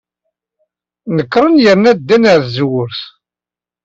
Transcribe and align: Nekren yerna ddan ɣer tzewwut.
Nekren 1.15 1.55
yerna 1.63 1.91
ddan 1.97 2.23
ɣer 2.31 2.39
tzewwut. 2.43 2.97